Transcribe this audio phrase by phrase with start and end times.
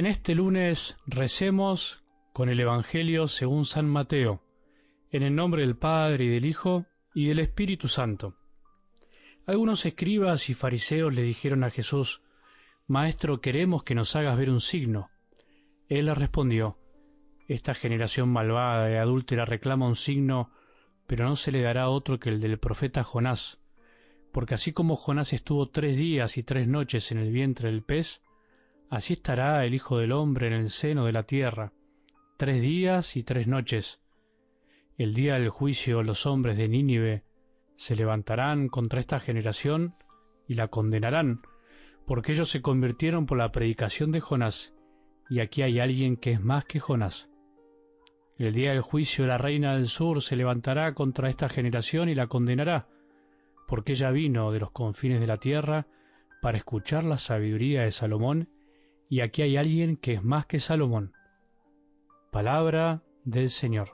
[0.00, 2.02] En este lunes recemos
[2.32, 4.42] con el Evangelio según San Mateo,
[5.10, 8.34] en el nombre del Padre y del Hijo y del Espíritu Santo.
[9.44, 12.22] Algunos escribas y fariseos le dijeron a Jesús,
[12.86, 15.10] Maestro, queremos que nos hagas ver un signo.
[15.90, 16.78] Él les respondió,
[17.46, 20.50] Esta generación malvada y adúltera reclama un signo,
[21.06, 23.60] pero no se le dará otro que el del profeta Jonás,
[24.32, 28.22] porque así como Jonás estuvo tres días y tres noches en el vientre del pez,
[28.90, 31.72] Así estará el Hijo del Hombre en el seno de la tierra,
[32.36, 34.00] tres días y tres noches.
[34.98, 37.22] El día del juicio los hombres de Nínive
[37.76, 39.94] se levantarán contra esta generación
[40.48, 41.40] y la condenarán,
[42.04, 44.74] porque ellos se convirtieron por la predicación de Jonás,
[45.28, 47.30] y aquí hay alguien que es más que Jonás.
[48.38, 52.26] El día del juicio la reina del sur se levantará contra esta generación y la
[52.26, 52.88] condenará,
[53.68, 55.86] porque ella vino de los confines de la tierra
[56.42, 58.48] para escuchar la sabiduría de Salomón
[59.10, 61.12] y aquí hay alguien que es más que Salomón.
[62.30, 63.90] Palabra del Señor.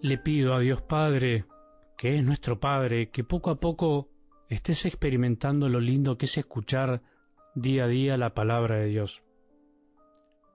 [0.00, 1.44] Le pido a Dios Padre,
[1.98, 4.08] que es nuestro Padre, que poco a poco
[4.48, 7.02] estés experimentando lo lindo que es escuchar
[7.56, 9.24] día a día la palabra de Dios.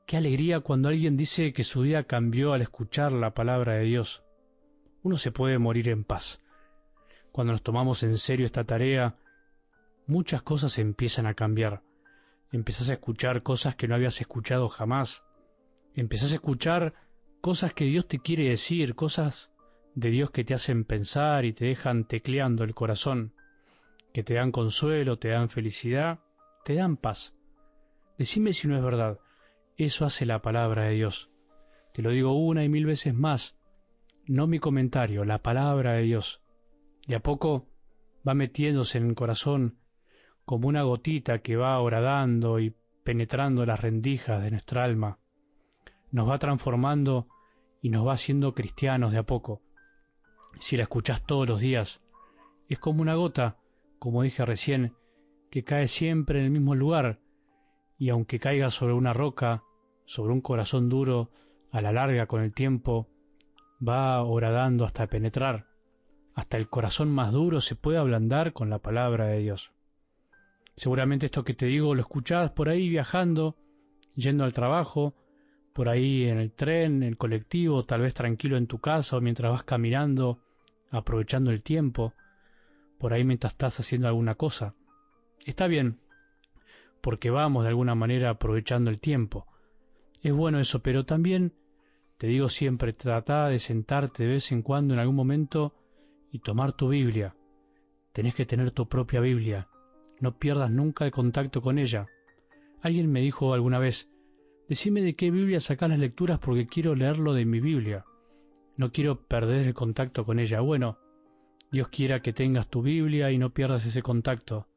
[0.08, 4.25] Qué alegría cuando alguien dice que su vida cambió al escuchar la palabra de Dios
[5.06, 6.42] uno se puede morir en paz.
[7.32, 9.16] Cuando nos tomamos en serio esta tarea,
[10.08, 11.84] muchas cosas empiezan a cambiar.
[12.52, 15.22] Empezás a escuchar cosas que no habías escuchado jamás.
[15.94, 16.96] Empezás a escuchar
[17.40, 19.52] cosas que Dios te quiere decir, cosas
[19.94, 23.32] de Dios que te hacen pensar y te dejan tecleando el corazón,
[24.12, 26.22] que te dan consuelo, te dan felicidad,
[26.64, 27.36] te dan paz.
[28.18, 29.20] Decime si no es verdad.
[29.78, 31.30] Eso hace la palabra de Dios.
[31.94, 33.56] Te lo digo una y mil veces más
[34.28, 36.42] no mi comentario, la palabra de Dios.
[37.08, 37.68] De a poco
[38.28, 39.80] va metiéndose en el corazón
[40.46, 45.20] como una gotita que va horadando y penetrando las rendijas de nuestra alma.
[46.12, 47.28] Nos va transformando
[47.82, 49.62] y nos va haciendo cristianos de a poco.
[50.60, 52.02] Si la escuchás todos los días,
[52.68, 53.58] es como una gota,
[54.00, 54.96] como dije recién,
[55.52, 57.20] que cae siempre en el mismo lugar,
[57.98, 59.64] y aunque caiga sobre una roca,
[60.06, 61.32] sobre un corazón duro,
[61.72, 63.10] a la larga con el tiempo,
[63.86, 65.68] va horadando hasta penetrar,
[66.34, 69.72] hasta el corazón más duro se puede ablandar con la palabra de Dios.
[70.76, 73.56] Seguramente esto que te digo lo escuchás por ahí viajando,
[74.16, 75.14] yendo al trabajo,
[75.74, 79.22] por ahí en el tren, en el colectivo, tal vez tranquilo en tu casa o
[79.22, 80.40] mientras vas caminando,
[80.92, 82.14] aprovechando el tiempo,
[82.98, 84.74] por ahí mientras estás haciendo alguna cosa.
[85.46, 86.00] Está bien,
[87.02, 89.48] porque vamos de alguna manera aprovechando el tiempo.
[90.22, 91.54] Es bueno eso, pero también
[92.18, 95.76] te digo siempre, trata de sentarte de vez en cuando en algún momento
[96.32, 97.36] y tomar tu Biblia.
[98.14, 99.68] Tenés que tener tu propia Biblia.
[100.22, 102.08] No pierdas nunca el contacto con ella.
[102.82, 104.10] Alguien me dijo alguna vez,
[104.70, 108.06] decime de qué Biblia sacás las lecturas porque quiero leerlo de mi Biblia.
[108.78, 110.62] No quiero perder el contacto con ella.
[110.62, 110.98] Bueno,
[111.72, 114.68] Dios quiera que tengas tu Biblia y no pierdas ese contacto.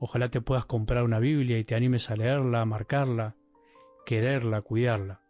[0.00, 3.36] Ojalá te puedas comprar una Biblia y te animes a leerla, a marcarla,
[4.04, 5.21] quererla, cuidarla.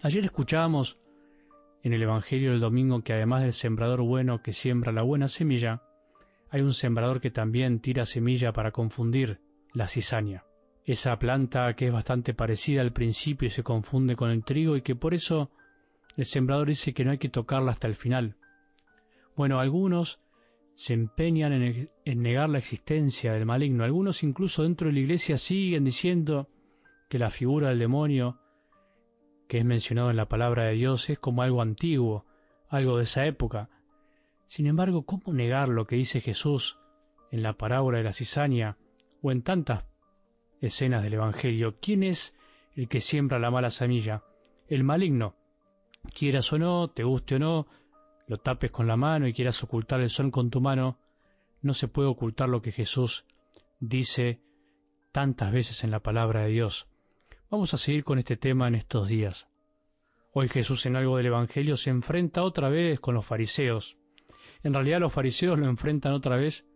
[0.00, 0.96] Ayer escuchábamos
[1.82, 5.82] en el Evangelio del domingo que además del sembrador bueno que siembra la buena semilla,
[6.50, 9.40] hay un sembrador que también tira semilla para confundir
[9.74, 10.44] la cizaña.
[10.84, 14.82] Esa planta que es bastante parecida al principio y se confunde con el trigo y
[14.82, 15.50] que por eso
[16.16, 18.36] el sembrador dice que no hay que tocarla hasta el final.
[19.34, 20.20] Bueno, algunos
[20.74, 23.82] se empeñan en, en negar la existencia del maligno.
[23.82, 26.48] Algunos incluso dentro de la iglesia siguen diciendo
[27.08, 28.38] que la figura del demonio
[29.48, 32.26] que es mencionado en la palabra de Dios es como algo antiguo,
[32.68, 33.70] algo de esa época.
[34.46, 36.78] Sin embargo, ¿cómo negar lo que dice Jesús
[37.32, 38.76] en la parábola de la cizaña
[39.22, 39.84] o en tantas
[40.60, 41.76] escenas del Evangelio?
[41.80, 42.36] ¿Quién es
[42.76, 44.22] el que siembra la mala semilla?
[44.68, 45.34] El maligno.
[46.14, 47.66] Quieras o no, te guste o no,
[48.26, 50.98] lo tapes con la mano y quieras ocultar el sol con tu mano,
[51.62, 53.24] no se puede ocultar lo que Jesús
[53.80, 54.40] dice
[55.10, 56.86] tantas veces en la palabra de Dios.
[57.50, 59.48] Vamos a seguir con este tema en estos días.
[60.34, 63.96] Hoy Jesús en algo del Evangelio se enfrenta otra vez con los fariseos.
[64.62, 66.66] En realidad los fariseos lo enfrentan otra vez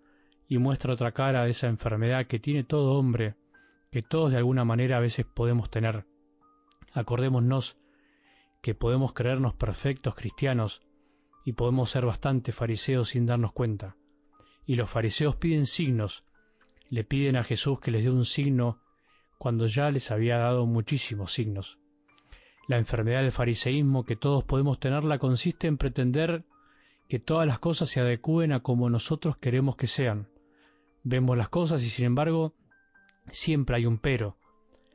[0.49, 3.35] y muestra otra cara de esa enfermedad que tiene todo hombre,
[3.91, 6.07] que todos de alguna manera a veces podemos tener.
[6.95, 7.77] Acordémonos
[8.63, 10.81] que podemos creernos perfectos cristianos
[11.45, 13.99] y podemos ser bastante fariseos sin darnos cuenta.
[14.65, 16.25] Y los fariseos piden signos,
[16.89, 18.82] le piden a Jesús que les dé un signo
[19.43, 21.81] cuando ya les había dado muchísimos signos.
[22.69, 26.45] La enfermedad del fariseísmo que todos podemos tenerla consiste en pretender
[27.09, 30.29] que todas las cosas se adecúen a como nosotros queremos que sean.
[31.03, 32.55] Vemos las cosas y sin embargo
[33.33, 34.37] siempre hay un pero,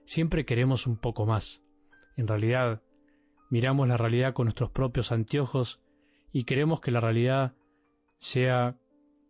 [0.05, 1.61] siempre queremos un poco más.
[2.15, 2.81] En realidad,
[3.49, 5.81] miramos la realidad con nuestros propios anteojos
[6.31, 7.53] y queremos que la realidad
[8.17, 8.77] sea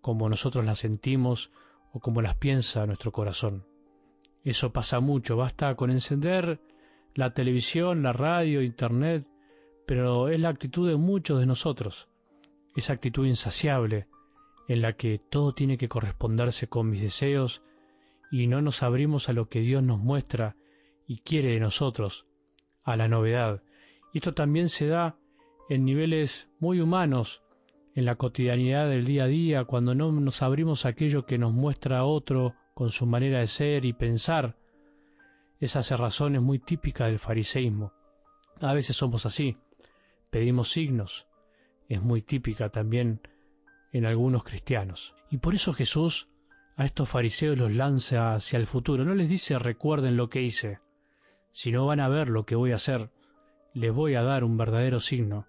[0.01, 1.49] como nosotros la sentimos
[1.91, 3.65] o como las piensa nuestro corazón.
[4.47, 6.61] Eso pasa mucho, basta con encender
[7.15, 9.27] la televisión, la radio, internet,
[9.85, 12.07] pero es la actitud de muchos de nosotros,
[12.73, 14.07] esa actitud insaciable
[14.69, 17.61] en la que todo tiene que corresponderse con mis deseos
[18.31, 20.55] y no nos abrimos a lo que Dios nos muestra
[21.07, 22.25] y quiere de nosotros,
[22.85, 23.61] a la novedad.
[24.13, 25.17] Y esto también se da
[25.67, 27.43] en niveles muy humanos,
[27.95, 31.51] en la cotidianidad del día a día, cuando no nos abrimos a aquello que nos
[31.51, 34.55] muestra otro con su manera de ser y pensar.
[35.59, 37.91] Esa cerrazón es muy típica del fariseísmo.
[38.61, 39.57] A veces somos así,
[40.29, 41.25] pedimos signos,
[41.89, 43.19] es muy típica también
[43.93, 45.15] en algunos cristianos.
[45.31, 46.29] Y por eso Jesús
[46.75, 49.03] a estos fariseos los lanza hacia el futuro.
[49.05, 50.77] No les dice recuerden lo que hice,
[51.51, 53.09] sino van a ver lo que voy a hacer.
[53.73, 55.47] Les voy a dar un verdadero signo,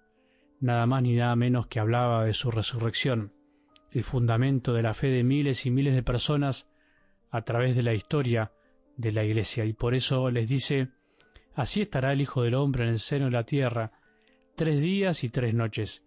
[0.59, 3.33] nada más ni nada menos que hablaba de su resurrección,
[3.91, 6.65] el fundamento de la fe de miles y miles de personas
[7.31, 8.51] a través de la historia
[8.97, 9.65] de la iglesia.
[9.65, 10.89] Y por eso les dice,
[11.53, 13.91] así estará el Hijo del Hombre en el seno de la tierra,
[14.55, 16.03] tres días y tres noches.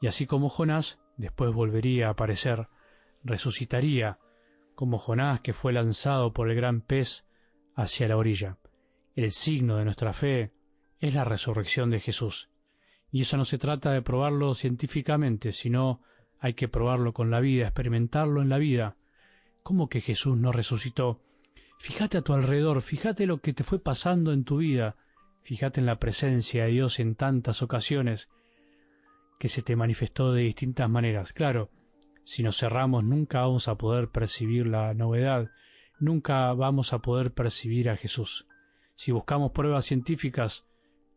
[0.00, 2.68] Y así como Jonás, después volvería a aparecer,
[3.24, 4.18] resucitaría,
[4.74, 7.26] como Jonás que fue lanzado por el gran pez
[7.74, 8.58] hacia la orilla.
[9.14, 10.52] El signo de nuestra fe
[11.00, 12.50] es la resurrección de Jesús.
[13.10, 16.00] Y eso no se trata de probarlo científicamente, sino
[16.38, 18.96] hay que probarlo con la vida, experimentarlo en la vida.
[19.70, 21.20] ¿Cómo que Jesús no resucitó?
[21.78, 24.96] Fíjate a tu alrededor, fíjate lo que te fue pasando en tu vida,
[25.44, 28.28] fíjate en la presencia de Dios en tantas ocasiones
[29.38, 31.32] que se te manifestó de distintas maneras.
[31.32, 31.70] Claro,
[32.24, 35.52] si nos cerramos nunca vamos a poder percibir la novedad,
[36.00, 38.48] nunca vamos a poder percibir a Jesús.
[38.96, 40.64] Si buscamos pruebas científicas,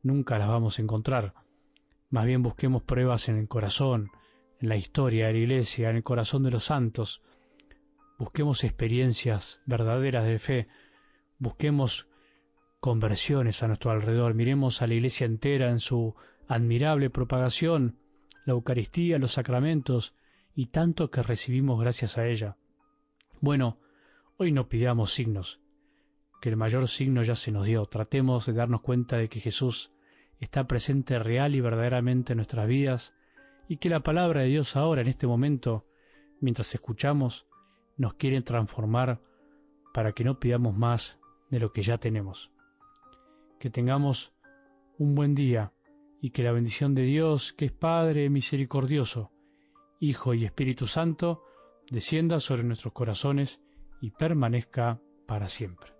[0.04, 1.34] nunca las vamos a encontrar.
[2.12, 4.12] Más bien busquemos pruebas en el corazón,
[4.60, 7.24] en la historia de la iglesia, en el corazón de los santos,
[8.18, 10.68] busquemos experiencias verdaderas de fe,
[11.40, 12.08] busquemos
[12.80, 16.16] conversiones a nuestro alrededor, miremos a la iglesia entera en su
[16.48, 17.98] admirable propagación,
[18.46, 20.16] la Eucaristía, los sacramentos
[20.54, 22.58] y tanto que recibimos gracias a ella.
[23.40, 23.80] Bueno,
[24.38, 25.60] hoy no pidamos signos,
[26.42, 29.92] que el mayor signo ya se nos dio, tratemos de darnos cuenta de que Jesús
[30.40, 33.14] está presente real y verdaderamente en nuestras vidas
[33.68, 35.86] y que la palabra de Dios ahora, en este momento,
[36.42, 37.48] mientras escuchamos,
[37.98, 39.22] nos quiere transformar
[39.94, 41.20] para que no pidamos más
[41.50, 42.52] de lo que ya tenemos.
[43.60, 44.34] Que tengamos
[44.98, 45.74] un buen día
[46.22, 49.32] y que la bendición de Dios, que es Padre misericordioso,
[50.00, 51.44] Hijo y Espíritu Santo,
[51.90, 53.62] descienda sobre nuestros corazones
[54.02, 55.94] y permanezca para siempre.